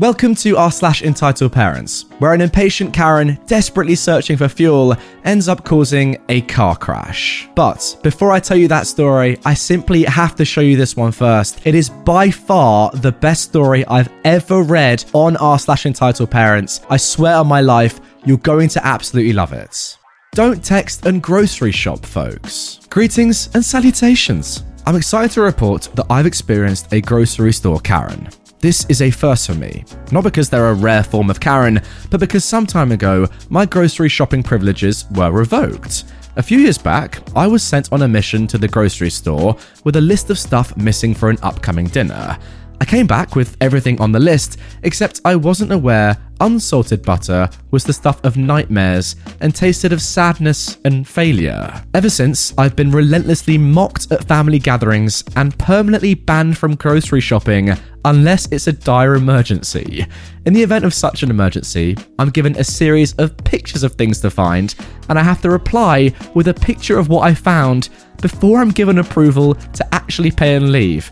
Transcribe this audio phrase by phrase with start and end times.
[0.00, 5.46] Welcome to our slash entitled parents, where an impatient Karen, desperately searching for fuel, ends
[5.46, 7.46] up causing a car crash.
[7.54, 11.12] But before I tell you that story, I simply have to show you this one
[11.12, 11.66] first.
[11.66, 16.80] It is by far the best story I've ever read on our slash entitled parents.
[16.88, 19.98] I swear on my life, you're going to absolutely love it.
[20.32, 22.80] Don't text and grocery shop, folks.
[22.88, 24.64] Greetings and salutations.
[24.86, 28.30] I'm excited to report that I've experienced a grocery store Karen.
[28.60, 32.20] This is a first for me, not because they're a rare form of Karen, but
[32.20, 36.04] because some time ago, my grocery shopping privileges were revoked.
[36.36, 39.96] A few years back, I was sent on a mission to the grocery store with
[39.96, 42.36] a list of stuff missing for an upcoming dinner.
[42.82, 47.84] I came back with everything on the list, except I wasn't aware unsalted butter was
[47.84, 51.82] the stuff of nightmares and tasted of sadness and failure.
[51.94, 57.76] Ever since, I've been relentlessly mocked at family gatherings and permanently banned from grocery shopping
[58.04, 60.06] unless it's a dire emergency.
[60.46, 64.20] In the event of such an emergency, I'm given a series of pictures of things
[64.20, 64.74] to find,
[65.08, 67.90] and I have to reply with a picture of what I found
[68.20, 71.08] before I'm given approval to actually pay and leave.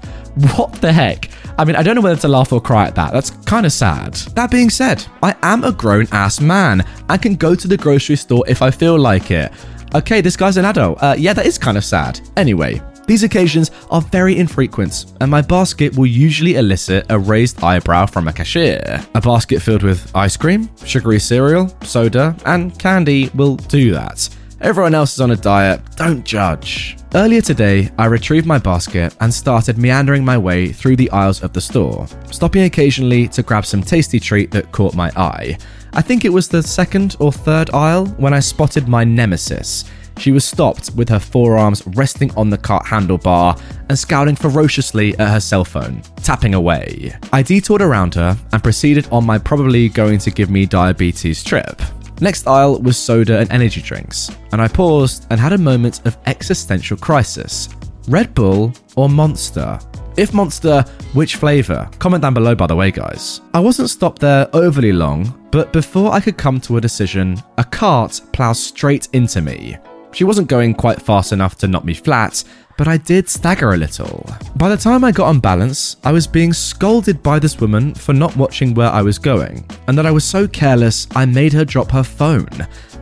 [0.56, 1.30] What the heck?
[1.58, 3.12] I mean, I don't know whether to laugh or cry at that.
[3.12, 4.14] That's kind of sad.
[4.36, 8.16] That being said, I am a grown ass man and can go to the grocery
[8.16, 9.52] store if I feel like it.
[9.94, 11.02] Okay, this guy's an adult.
[11.02, 12.20] Uh, yeah, that is kind of sad.
[12.36, 18.04] Anyway, these occasions are very infrequent, and my basket will usually elicit a raised eyebrow
[18.04, 19.02] from a cashier.
[19.14, 24.28] A basket filled with ice cream, sugary cereal, soda, and candy will do that.
[24.60, 26.98] Everyone else is on a diet, don't judge.
[27.14, 31.54] Earlier today, I retrieved my basket and started meandering my way through the aisles of
[31.54, 35.56] the store, stopping occasionally to grab some tasty treat that caught my eye.
[35.94, 39.84] I think it was the second or third aisle when I spotted my nemesis.
[40.18, 45.30] She was stopped with her forearms resting on the cart handlebar and scowling ferociously at
[45.30, 47.14] her cell phone, tapping away.
[47.32, 51.80] I detoured around her and proceeded on my probably going to give me diabetes trip.
[52.20, 56.18] Next aisle was soda and energy drinks, and I paused and had a moment of
[56.26, 57.68] existential crisis.
[58.08, 59.78] Red Bull or Monster?
[60.16, 61.88] If Monster, which flavour?
[62.00, 63.40] Comment down below, by the way, guys.
[63.54, 67.62] I wasn't stopped there overly long, but before I could come to a decision, a
[67.62, 69.76] cart plows straight into me.
[70.12, 72.42] She wasn't going quite fast enough to knock me flat,
[72.76, 74.24] but I did stagger a little.
[74.56, 78.12] By the time I got on balance, I was being scolded by this woman for
[78.12, 81.64] not watching where I was going, and that I was so careless I made her
[81.64, 82.48] drop her phone.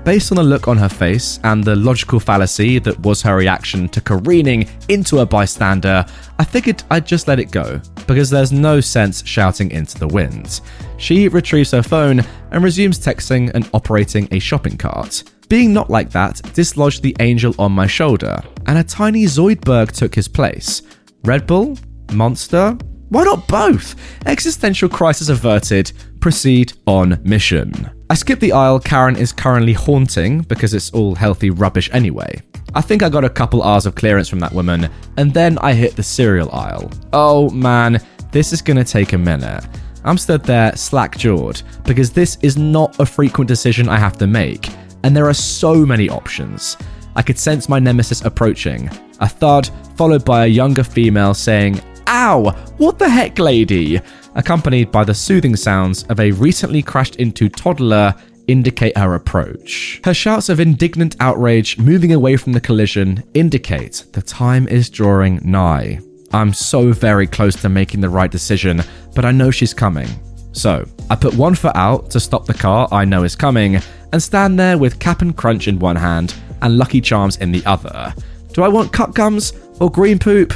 [0.05, 3.89] Based on the look on her face and the logical fallacy that was her reaction
[3.91, 6.07] to careening into a bystander,
[6.39, 10.61] I figured I'd just let it go, because there's no sense shouting into the wind.
[10.97, 15.25] She retrieves her phone and resumes texting and operating a shopping cart.
[15.49, 20.13] Being not like that dislodged the angel on my shoulder, and a tiny Zoidberg took
[20.13, 20.83] his place.
[21.23, 21.79] Red Bull?
[22.13, 22.77] Monster?
[23.11, 23.95] Why not both?
[24.27, 25.93] Existential crisis averted.
[26.21, 27.91] Proceed on mission.
[28.11, 32.43] I skip the aisle Karen is currently haunting because it's all healthy rubbish anyway.
[32.75, 35.75] I think I got a couple hours of clearance from that woman, and then I
[35.75, 36.91] hit the cereal aisle.
[37.13, 38.01] Oh man,
[38.33, 39.65] this is gonna take a minute.
[40.05, 44.27] I'm stood there slack jawed because this is not a frequent decision I have to
[44.27, 44.69] make
[45.07, 46.77] and there are so many options.
[47.15, 48.91] I could sense my nemesis approaching.
[49.21, 52.51] A thud, followed by a younger female saying, Ow!
[52.79, 54.01] What the heck, lady?
[54.35, 58.17] Accompanied by the soothing sounds of a recently crashed into toddler
[58.49, 60.01] indicate her approach.
[60.03, 65.39] Her shouts of indignant outrage moving away from the collision indicate the time is drawing
[65.45, 66.01] nigh.
[66.33, 68.83] I'm so very close to making the right decision,
[69.15, 70.09] but I know she's coming.
[70.57, 73.79] So, I put one foot out to stop the car I know is coming,
[74.13, 78.15] and stand there with Cap'n Crunch in one hand and Lucky Charms in the other.
[78.55, 80.55] Do I want cut gums or green poop?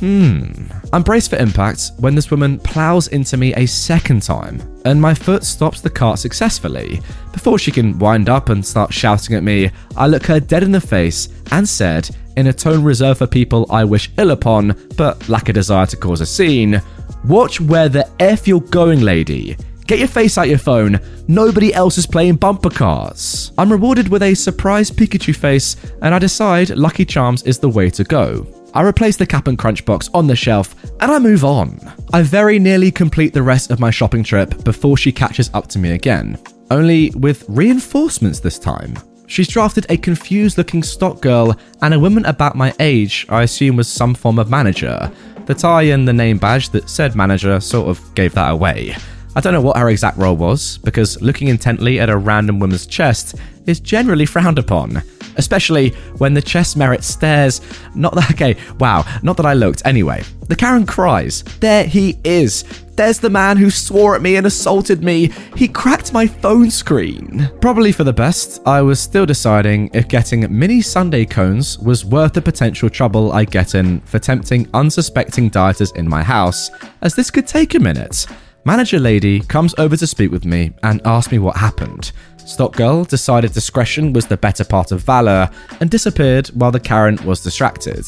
[0.00, 0.50] Hmm.
[0.92, 5.14] I'm braced for impact when this woman plows into me a second time, and my
[5.14, 7.00] foot stops the cart successfully.
[7.32, 10.72] Before she can wind up and start shouting at me, I look her dead in
[10.72, 15.26] the face and said, in a tone reserved for people I wish ill upon, but
[15.28, 16.80] lack a desire to cause a scene,
[17.24, 19.56] Watch where the F you're going, lady.
[19.86, 21.00] Get your face out your phone.
[21.28, 23.52] Nobody else is playing bumper cars.
[23.56, 27.88] I'm rewarded with a surprised Pikachu face, and I decide Lucky Charms is the way
[27.90, 28.46] to go.
[28.74, 31.80] I replace the Cap'n Crunch box on the shelf and I move on.
[32.12, 35.78] I very nearly complete the rest of my shopping trip before she catches up to
[35.78, 36.38] me again,
[36.70, 38.94] only with reinforcements this time.
[39.26, 43.76] She's drafted a confused looking stock girl and a woman about my age, I assume
[43.76, 45.10] was some form of manager.
[45.48, 48.94] The tie and the name badge that said manager sort of gave that away.
[49.38, 52.88] I don't know what her exact role was, because looking intently at a random woman's
[52.88, 53.36] chest
[53.66, 55.00] is generally frowned upon,
[55.36, 57.60] especially when the chest merit stares.
[57.94, 59.82] Not that, okay, wow, not that I looked.
[59.84, 62.64] Anyway, the Karen cries, There he is.
[62.96, 65.30] There's the man who swore at me and assaulted me.
[65.54, 67.48] He cracked my phone screen.
[67.60, 72.32] Probably for the best, I was still deciding if getting mini sundae cones was worth
[72.32, 77.30] the potential trouble I get in for tempting unsuspecting dieters in my house, as this
[77.30, 78.26] could take a minute.
[78.64, 82.12] Manager lady comes over to speak with me and asks me what happened.
[82.44, 85.48] Stock girl decided discretion was the better part of valor
[85.80, 88.04] and disappeared while the Karen was distracted.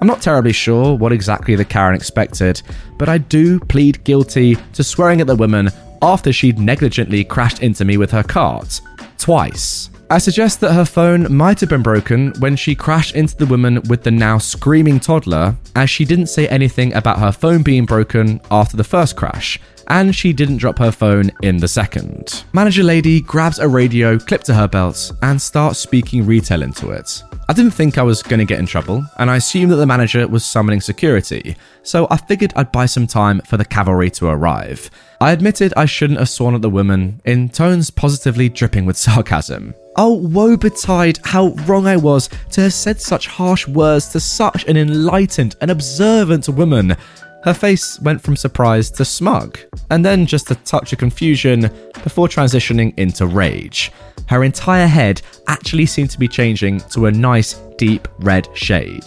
[0.00, 2.60] I'm not terribly sure what exactly the Karen expected,
[2.98, 5.70] but I do plead guilty to swearing at the woman
[6.02, 8.80] after she'd negligently crashed into me with her cart.
[9.18, 9.91] Twice.
[10.12, 13.80] I suggest that her phone might have been broken when she crashed into the woman
[13.88, 18.38] with the now screaming toddler, as she didn't say anything about her phone being broken
[18.50, 22.44] after the first crash, and she didn't drop her phone in the second.
[22.52, 27.22] Manager lady grabs a radio clipped to her belt and starts speaking retail into it.
[27.48, 29.86] I didn't think I was going to get in trouble, and I assumed that the
[29.86, 34.26] manager was summoning security, so I figured I'd buy some time for the cavalry to
[34.26, 34.90] arrive.
[35.22, 39.74] I admitted I shouldn't have sworn at the woman, in tones positively dripping with sarcasm.
[39.96, 44.64] Oh, woe betide how wrong I was to have said such harsh words to such
[44.64, 46.96] an enlightened and observant woman.
[47.44, 49.58] Her face went from surprise to smug,
[49.90, 51.70] and then just a touch of confusion
[52.02, 53.92] before transitioning into rage.
[54.28, 59.04] Her entire head actually seemed to be changing to a nice, deep red shade.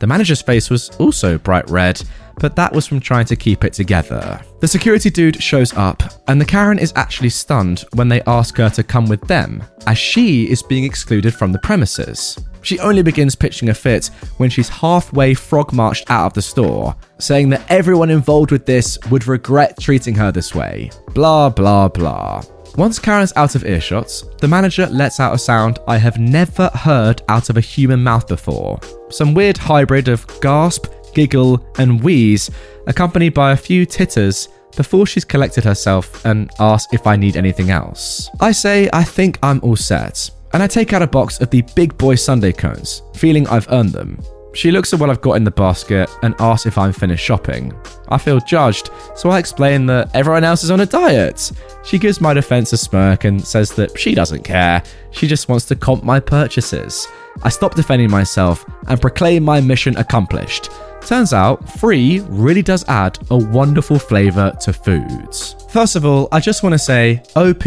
[0.00, 2.02] The manager's face was also bright red,
[2.40, 4.40] but that was from trying to keep it together.
[4.60, 8.70] The security dude shows up, and the Karen is actually stunned when they ask her
[8.70, 12.38] to come with them, as she is being excluded from the premises.
[12.62, 14.06] She only begins pitching a fit
[14.38, 18.98] when she's halfway frog marched out of the store, saying that everyone involved with this
[19.10, 20.90] would regret treating her this way.
[21.14, 22.42] Blah, blah, blah.
[22.76, 24.10] Once Karen's out of earshot,
[24.40, 28.26] the manager lets out a sound I have never heard out of a human mouth
[28.26, 28.80] before.
[29.10, 32.50] Some weird hybrid of gasp, giggle, and wheeze,
[32.86, 37.70] accompanied by a few titters before she's collected herself and asks if I need anything
[37.70, 38.28] else.
[38.40, 41.62] I say I think I'm all set, and I take out a box of the
[41.74, 44.18] Big Boy Sundae cones, feeling I've earned them.
[44.54, 47.74] She looks at what I've got in the basket and asks if I'm finished shopping.
[48.08, 51.50] I feel judged, so I explain that everyone else is on a diet.
[51.84, 54.80] She gives my defense a smirk and says that she doesn't care,
[55.10, 57.08] she just wants to comp my purchases.
[57.42, 60.70] I stop defending myself and proclaim my mission accomplished.
[61.06, 65.63] Turns out, free really does add a wonderful flavour to foods.
[65.74, 67.64] First of all, I just want to say, OP,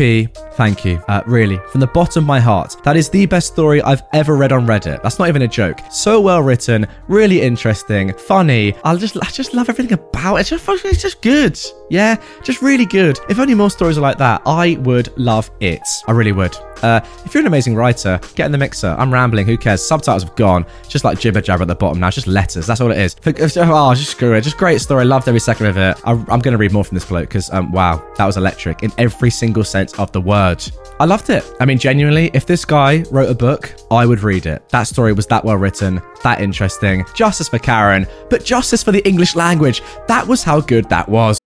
[0.54, 1.04] thank you.
[1.09, 2.81] Uh, really, from the bottom of my heart.
[2.86, 5.04] That is the best story I've ever read on Reddit.
[5.04, 5.81] That's not even a joke.
[5.92, 8.74] So well written, really interesting, funny.
[8.86, 10.39] I just, I just love everything about it.
[10.39, 11.59] It's just, it's just good.
[11.89, 13.19] Yeah, just really good.
[13.30, 15.86] If only more stories are like that, I would love it.
[16.07, 16.57] I really would.
[16.83, 18.95] Uh, if you're an amazing writer, get in the mixer.
[18.98, 19.45] I'm rambling.
[19.45, 19.86] Who cares?
[19.86, 20.65] Subtitles have gone.
[20.88, 22.07] Just like jibber jabber at the bottom now.
[22.07, 22.68] It's just letters.
[22.68, 23.15] That's all it is.
[23.57, 24.42] Oh, just screw it.
[24.42, 25.06] Just great story.
[25.06, 25.98] Loved every second of it.
[26.06, 28.83] I, am going to read more from this bloke because, um, wow, that was electric
[28.83, 30.63] in every single sense of the word.
[30.99, 31.44] I loved it.
[31.59, 34.68] I mean, genuinely, if this guy wrote a book, I would read it.
[34.69, 37.06] That story was that well written, that interesting.
[37.13, 39.81] Justice for Karen, but justice for the English language.
[40.07, 41.39] That was how good that was.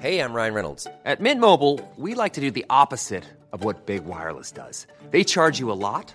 [0.00, 0.86] Hey, I'm Ryan Reynolds.
[1.04, 4.86] At Mint Mobile, we like to do the opposite of what Big Wireless does.
[5.10, 6.14] They charge you a lot,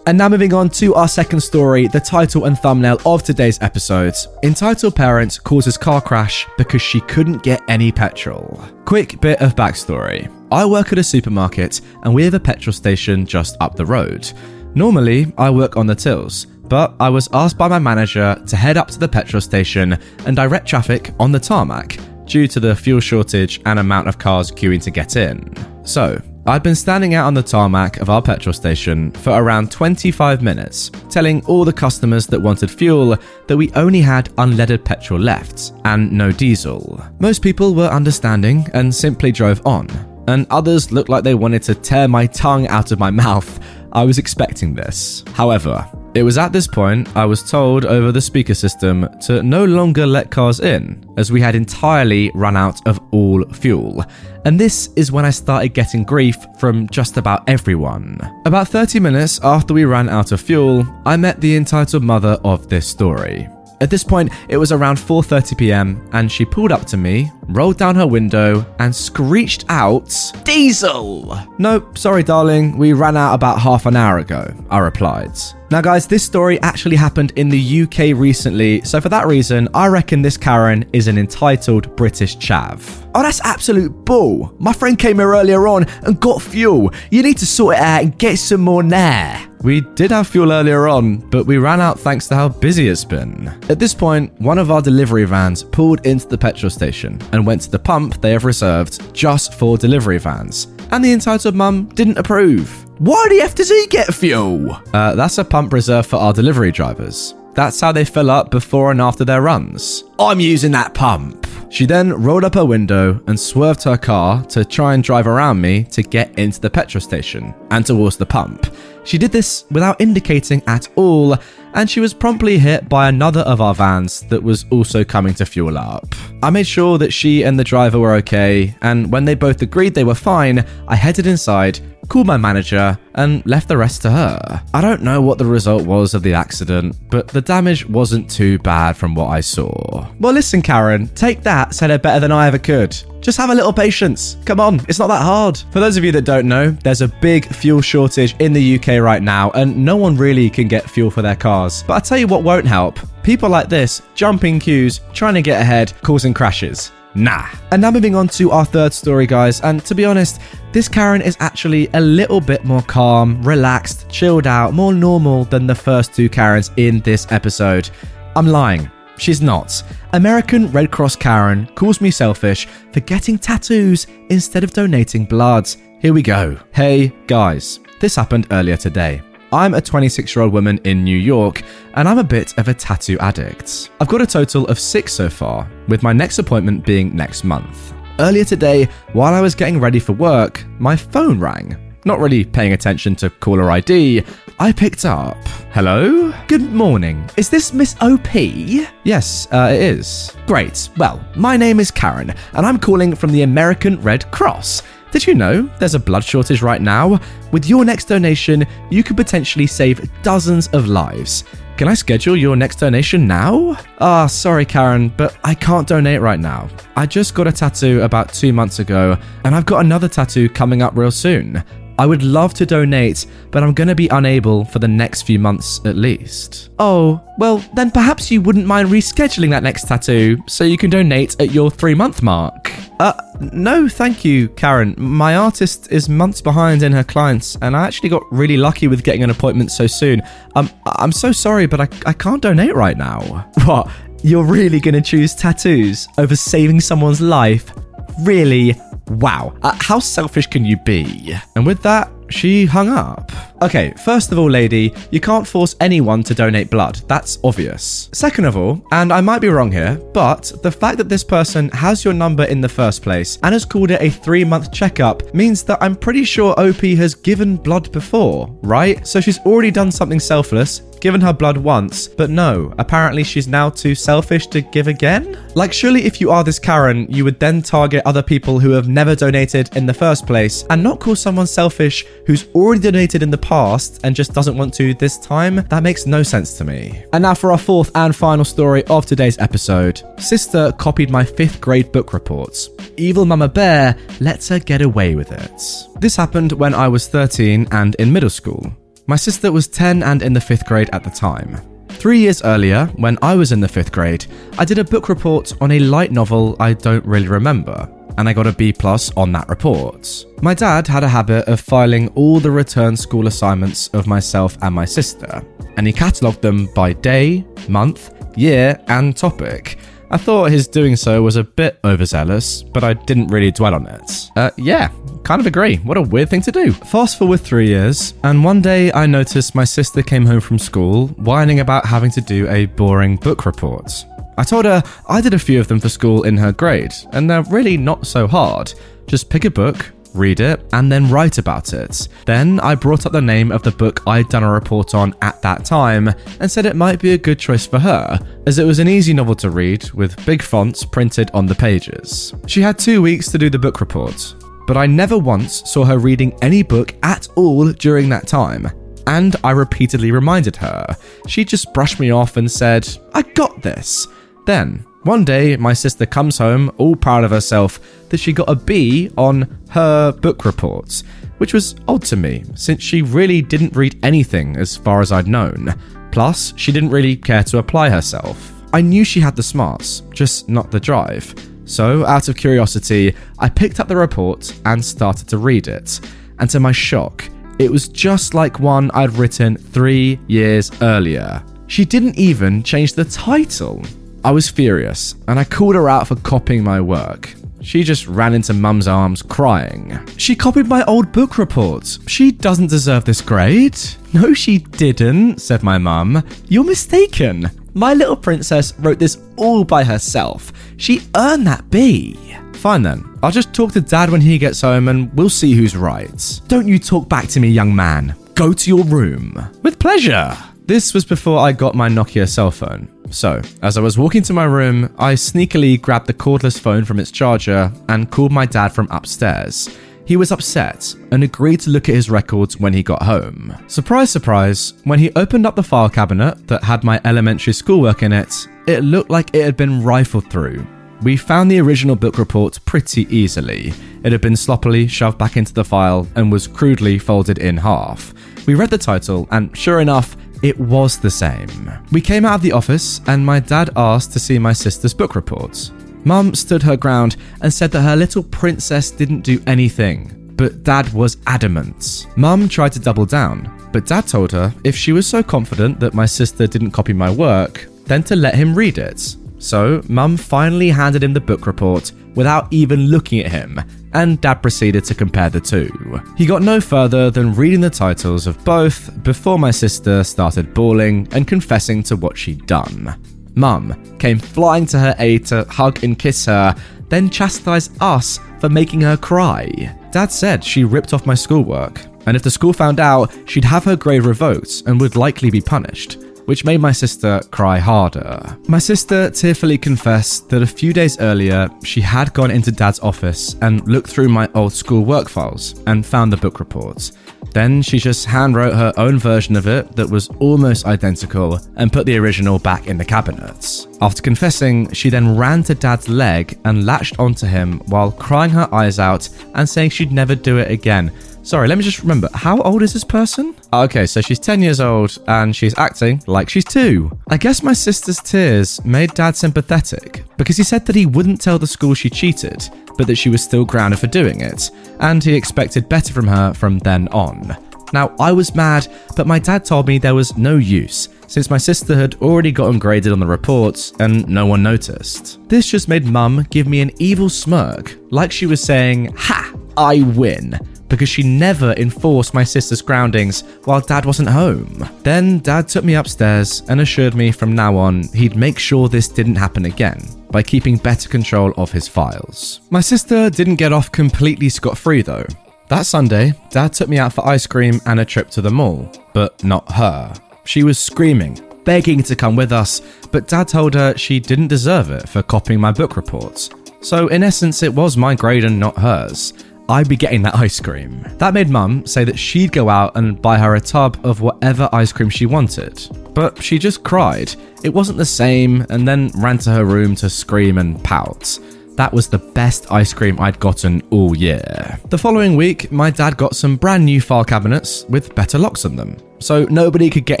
[0.06, 4.14] And now moving on to our second story, the title and thumbnail of today's episode.
[4.42, 8.64] Entitled Parent causes car crash because she couldn't get any petrol.
[8.86, 10.32] Quick bit of backstory.
[10.50, 14.32] I work at a supermarket and we have a petrol station just up the road.
[14.74, 18.76] Normally, I work on the tills, but I was asked by my manager to head
[18.76, 23.00] up to the petrol station and direct traffic on the tarmac due to the fuel
[23.00, 25.52] shortage and amount of cars queuing to get in.
[25.84, 30.40] So, I'd been standing out on the tarmac of our petrol station for around 25
[30.40, 33.16] minutes, telling all the customers that wanted fuel
[33.46, 37.04] that we only had unleaded petrol left and no diesel.
[37.18, 39.88] Most people were understanding and simply drove on,
[40.28, 43.60] and others looked like they wanted to tear my tongue out of my mouth.
[43.92, 45.22] I was expecting this.
[45.34, 49.64] However, it was at this point I was told over the speaker system to no
[49.64, 54.04] longer let cars in, as we had entirely run out of all fuel.
[54.44, 58.18] And this is when I started getting grief from just about everyone.
[58.44, 62.68] About 30 minutes after we ran out of fuel, I met the entitled mother of
[62.68, 63.48] this story.
[63.80, 66.08] At this point, it was around 4:30 p.m.
[66.12, 71.86] and she pulled up to me, rolled down her window, and screeched out, "Diesel!" No,
[71.94, 75.32] sorry darling, we ran out about half an hour ago, I replied.
[75.70, 79.86] Now, guys, this story actually happened in the UK recently, so for that reason, I
[79.86, 83.08] reckon this Karen is an entitled British chav.
[83.14, 84.52] Oh, that's absolute bull.
[84.58, 86.92] My friend came here earlier on and got fuel.
[87.10, 89.49] You need to sort it out and get some more now.
[89.62, 93.04] We did have fuel earlier on, but we ran out thanks to how busy it's
[93.04, 93.48] been.
[93.68, 97.60] At this point, one of our delivery vans pulled into the petrol station and went
[97.62, 100.68] to the pump they have reserved just for delivery vans.
[100.92, 102.86] And the entitled mum didn't approve.
[103.00, 104.80] Why do you have to get fuel?
[104.94, 107.34] Uh, that's a pump reserved for our delivery drivers.
[107.52, 110.04] That's how they fill up before and after their runs.
[110.18, 111.46] I'm using that pump.
[111.70, 115.60] She then rolled up her window and swerved her car to try and drive around
[115.60, 118.66] me to get into the petrol station and towards the pump.
[119.10, 121.36] She did this without indicating at all,
[121.74, 125.44] and she was promptly hit by another of our vans that was also coming to
[125.44, 126.14] fuel up.
[126.44, 129.94] I made sure that she and the driver were okay, and when they both agreed
[129.94, 134.62] they were fine, I headed inside called my manager, and left the rest to her.
[134.72, 138.58] I don't know what the result was of the accident, but the damage wasn't too
[138.58, 140.08] bad from what I saw.
[140.18, 142.96] Well, listen, Karen, take that said it better than I ever could.
[143.20, 144.38] Just have a little patience.
[144.44, 145.58] Come on, it's not that hard.
[145.70, 149.00] For those of you that don't know, there's a big fuel shortage in the UK
[149.00, 151.84] right now, and no one really can get fuel for their cars.
[151.86, 155.60] But I tell you what won't help people like this jumping queues, trying to get
[155.60, 156.92] ahead, causing crashes.
[157.14, 157.46] Nah.
[157.72, 159.60] And now moving on to our third story, guys.
[159.60, 160.40] And to be honest,
[160.72, 165.66] this Karen is actually a little bit more calm, relaxed, chilled out, more normal than
[165.66, 167.90] the first two Karens in this episode.
[168.36, 168.90] I'm lying.
[169.18, 169.82] She's not.
[170.12, 175.68] American Red Cross Karen calls me selfish for getting tattoos instead of donating blood.
[176.00, 176.58] Here we go.
[176.72, 177.80] Hey, guys.
[178.00, 179.20] This happened earlier today.
[179.52, 181.62] I'm a 26 year old woman in New York,
[181.94, 183.90] and I'm a bit of a tattoo addict.
[184.00, 187.92] I've got a total of six so far, with my next appointment being next month.
[188.20, 191.76] Earlier today, while I was getting ready for work, my phone rang.
[192.04, 194.22] Not really paying attention to caller ID,
[194.58, 195.36] I picked up.
[195.72, 196.32] Hello?
[196.46, 197.28] Good morning.
[197.36, 198.34] Is this Miss OP?
[198.34, 200.34] Yes, uh, it is.
[200.46, 200.88] Great.
[200.96, 204.82] Well, my name is Karen, and I'm calling from the American Red Cross.
[205.10, 207.20] Did you know there's a blood shortage right now?
[207.52, 211.44] With your next donation, you could potentially save dozens of lives.
[211.76, 213.76] Can I schedule your next donation now?
[213.98, 216.68] Ah, sorry, Karen, but I can't donate right now.
[216.94, 220.82] I just got a tattoo about two months ago, and I've got another tattoo coming
[220.82, 221.64] up real soon.
[222.00, 225.38] I would love to donate, but I'm going to be unable for the next few
[225.38, 226.70] months at least.
[226.78, 231.38] Oh, well, then perhaps you wouldn't mind rescheduling that next tattoo so you can donate
[231.38, 232.72] at your three month mark.
[233.00, 233.12] Uh,
[233.52, 234.94] no, thank you, Karen.
[234.96, 239.04] My artist is months behind in her clients, and I actually got really lucky with
[239.04, 240.22] getting an appointment so soon.
[240.56, 243.46] Um, I'm so sorry, but I, I can't donate right now.
[243.66, 243.90] What?
[244.22, 247.74] You're really going to choose tattoos over saving someone's life?
[248.22, 248.74] Really?
[249.10, 251.34] Wow, uh, how selfish can you be?
[251.56, 253.32] And with that, she hung up.
[253.60, 257.02] Okay, first of all, lady, you can't force anyone to donate blood.
[257.08, 258.08] That's obvious.
[258.12, 261.68] Second of all, and I might be wrong here, but the fact that this person
[261.70, 265.34] has your number in the first place and has called it a three month checkup
[265.34, 269.04] means that I'm pretty sure OP has given blood before, right?
[269.06, 273.70] So she's already done something selfless, given her blood once, but no, apparently she's now
[273.70, 275.38] too selfish to give again?
[275.54, 278.88] Like, surely if you are this Karen, you would then target other people who have
[278.88, 283.30] never donated in the first place and not call someone selfish who's already donated in
[283.30, 285.56] the past and just doesn't want to this time?
[285.68, 287.04] That makes no sense to me.
[287.12, 290.02] And now for our fourth and final story of today's episode.
[290.18, 292.70] Sister copied my fifth grade book reports.
[292.96, 296.00] Evil Mama Bear lets her get away with it.
[296.00, 298.72] This happened when I was 13 and in middle school.
[299.10, 301.60] My sister was 10 and in the fifth grade at the time.
[301.88, 304.24] Three years earlier, when I was in the fifth grade,
[304.56, 308.32] I did a book report on a light novel I don't really remember, and I
[308.32, 310.24] got a B plus on that report.
[310.42, 314.72] My dad had a habit of filing all the return school assignments of myself and
[314.72, 315.42] my sister,
[315.76, 319.79] and he catalogued them by day, month, year, and topic.
[320.12, 323.86] I thought his doing so was a bit overzealous, but I didn't really dwell on
[323.86, 324.30] it.
[324.34, 324.90] Uh, yeah,
[325.22, 325.76] kind of agree.
[325.76, 326.72] What a weird thing to do.
[326.72, 331.08] Fast forward three years, and one day I noticed my sister came home from school
[331.08, 334.04] whining about having to do a boring book report.
[334.36, 337.30] I told her I did a few of them for school in her grade, and
[337.30, 338.72] they're really not so hard.
[339.06, 342.08] Just pick a book, read it, and then write about it.
[342.26, 345.40] Then I brought up the name of the book I'd done a report on at
[345.42, 346.08] that time
[346.40, 349.12] and said it might be a good choice for her, as it was an easy
[349.12, 352.34] novel to read with big fonts printed on the pages.
[352.46, 354.34] She had two weeks to do the book report,
[354.66, 358.68] but I never once saw her reading any book at all during that time.
[359.06, 360.96] And I repeatedly reminded her.
[361.26, 364.06] She just brushed me off and said, I got this.
[364.46, 368.54] Then, one day, my sister comes home, all proud of herself, that she got a
[368.54, 371.02] B on her book reports,
[371.38, 375.26] which was odd to me, since she really didn't read anything as far as I'd
[375.26, 375.74] known.
[376.12, 378.52] Plus, she didn't really care to apply herself.
[378.72, 381.34] I knew she had the smarts, just not the drive.
[381.64, 386.00] So, out of curiosity, I picked up the report and started to read it.
[386.38, 391.42] And to my shock, it was just like one I'd written three years earlier.
[391.66, 393.82] She didn't even change the title.
[394.24, 397.34] I was furious, and I called her out for copying my work.
[397.62, 399.98] She just ran into mum's arms crying.
[400.16, 401.98] She copied my old book reports.
[402.06, 403.78] She doesn't deserve this grade.
[404.12, 406.22] No, she didn't, said my mum.
[406.48, 407.50] You're mistaken.
[407.74, 410.52] My little princess wrote this all by herself.
[410.76, 412.16] She earned that B.
[412.54, 413.18] Fine then.
[413.22, 416.40] I'll just talk to dad when he gets home and we'll see who's right.
[416.48, 418.14] Don't you talk back to me, young man.
[418.34, 419.34] Go to your room.
[419.62, 420.36] With pleasure.
[420.66, 422.88] This was before I got my Nokia cell phone.
[423.10, 427.00] So, as I was walking to my room, I sneakily grabbed the cordless phone from
[427.00, 429.68] its charger and called my dad from upstairs.
[430.06, 433.54] He was upset and agreed to look at his records when he got home.
[433.68, 438.12] Surprise, surprise, when he opened up the file cabinet that had my elementary schoolwork in
[438.12, 440.66] it, it looked like it had been rifled through.
[441.02, 443.72] We found the original book report pretty easily.
[444.04, 448.12] It had been sloppily shoved back into the file and was crudely folded in half.
[448.46, 451.70] We read the title, and sure enough, it was the same.
[451.92, 455.14] We came out of the office, and my dad asked to see my sister's book
[455.14, 455.70] report.
[456.04, 460.90] Mum stood her ground and said that her little princess didn't do anything, but Dad
[460.94, 462.06] was adamant.
[462.16, 465.92] Mum tried to double down, but Dad told her if she was so confident that
[465.92, 469.16] my sister didn't copy my work, then to let him read it.
[469.38, 473.60] So, Mum finally handed him the book report without even looking at him,
[473.92, 476.00] and Dad proceeded to compare the two.
[476.16, 481.08] He got no further than reading the titles of both before my sister started bawling
[481.12, 483.00] and confessing to what she'd done.
[483.34, 486.54] Mum came flying to her aid to hug and kiss her,
[486.88, 489.46] then chastised us for making her cry.
[489.92, 493.64] Dad said she ripped off my schoolwork, and if the school found out, she'd have
[493.64, 495.98] her grade revoked and would likely be punished
[496.30, 498.38] which made my sister cry harder.
[498.46, 503.34] My sister tearfully confessed that a few days earlier, she had gone into dad's office
[503.42, 506.92] and looked through my old school work files and found the book reports.
[507.34, 511.84] Then she just handwrote her own version of it that was almost identical and put
[511.84, 513.66] the original back in the cabinets.
[513.80, 518.48] After confessing, she then ran to dad's leg and latched onto him while crying her
[518.54, 520.92] eyes out and saying she'd never do it again.
[521.30, 522.08] Sorry, let me just remember.
[522.12, 523.36] How old is this person?
[523.52, 526.90] Okay, so she's 10 years old and she's acting like she's two.
[527.08, 531.38] I guess my sister's tears made dad sympathetic because he said that he wouldn't tell
[531.38, 535.14] the school she cheated, but that she was still grounded for doing it, and he
[535.14, 537.36] expected better from her from then on.
[537.72, 538.66] Now, I was mad,
[538.96, 542.58] but my dad told me there was no use, since my sister had already gotten
[542.58, 545.20] graded on the reports and no one noticed.
[545.28, 549.32] This just made mum give me an evil smirk, like she was saying, Ha!
[549.56, 550.36] I win
[550.70, 554.66] because she never enforced my sister's groundings while dad wasn't home.
[554.82, 558.88] Then dad took me upstairs and assured me from now on he'd make sure this
[558.88, 562.40] didn't happen again by keeping better control of his files.
[562.48, 565.04] My sister didn't get off completely scot free though.
[565.48, 568.70] That Sunday, dad took me out for ice cream and a trip to the mall,
[568.94, 569.92] but not her.
[570.24, 574.70] She was screaming, begging to come with us, but dad told her she didn't deserve
[574.70, 576.30] it for copying my book reports.
[576.62, 579.12] So, in essence, it was my grade and not hers.
[579.50, 580.86] I'd be getting that ice cream.
[580.98, 584.48] That made mum say that she'd go out and buy her a tub of whatever
[584.52, 585.60] ice cream she wanted.
[585.92, 587.12] But she just cried.
[587.42, 591.18] It wasn't the same, and then ran to her room to scream and pout.
[591.56, 594.56] That was the best ice cream I'd gotten all year.
[594.68, 598.54] The following week, my dad got some brand new file cabinets with better locks on
[598.54, 600.00] them so nobody could get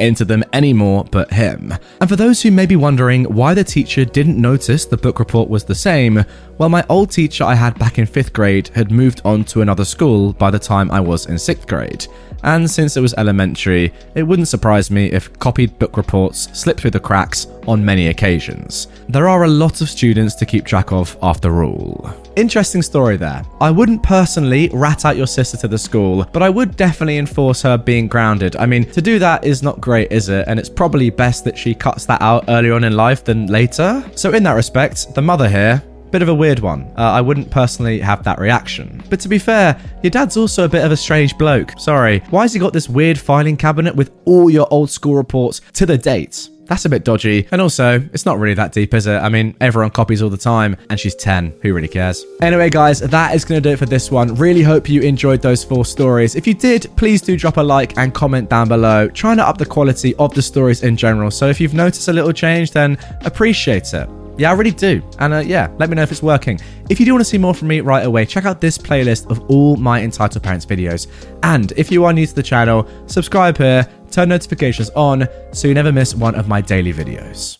[0.00, 1.74] into them anymore but him.
[2.00, 5.48] And for those who may be wondering why the teacher didn't notice the book report
[5.48, 6.24] was the same,
[6.58, 9.84] well, my old teacher I had back in fifth grade had moved on to another
[9.84, 12.06] school by the time I was in sixth grade.
[12.42, 16.92] And since it was elementary, it wouldn't surprise me if copied book reports slipped through
[16.92, 18.88] the cracks on many occasions.
[19.08, 22.14] There are a lot of students to keep track of after all.
[22.36, 23.44] Interesting story there.
[23.60, 27.62] I wouldn't personally rat out your sister to the school, but I would definitely enforce
[27.62, 28.56] her being grounded.
[28.56, 30.46] I mean, to do that is not great, is it?
[30.46, 34.04] And it's probably best that she cuts that out earlier on in life than later.
[34.14, 36.92] So, in that respect, the mother here Bit of a weird one.
[36.98, 39.00] Uh, I wouldn't personally have that reaction.
[39.08, 41.72] But to be fair, your dad's also a bit of a strange bloke.
[41.78, 45.60] Sorry, why has he got this weird filing cabinet with all your old school reports
[45.74, 46.48] to the date?
[46.70, 47.48] That's a bit dodgy.
[47.50, 49.16] And also, it's not really that deep, is it?
[49.16, 51.52] I mean, everyone copies all the time, and she's 10.
[51.62, 52.24] Who really cares?
[52.40, 54.36] Anyway, guys, that is going to do it for this one.
[54.36, 56.36] Really hope you enjoyed those four stories.
[56.36, 59.58] If you did, please do drop a like and comment down below, trying to up
[59.58, 61.32] the quality of the stories in general.
[61.32, 64.19] So if you've noticed a little change, then appreciate it.
[64.40, 65.02] Yeah, I really do.
[65.18, 66.58] And uh, yeah, let me know if it's working.
[66.88, 69.30] If you do want to see more from me right away, check out this playlist
[69.30, 71.08] of all my Entitled Parents videos.
[71.42, 75.74] And if you are new to the channel, subscribe here, turn notifications on so you
[75.74, 77.58] never miss one of my daily videos.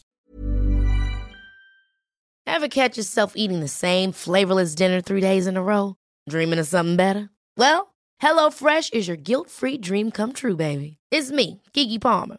[2.47, 5.97] Ever catch yourself eating the same flavorless dinner three days in a row?
[6.31, 7.29] Dreaming of something better?
[7.59, 10.97] Well, HelloFresh is your guilt free dream come true, baby.
[11.11, 12.39] It's me, Keke Palmer.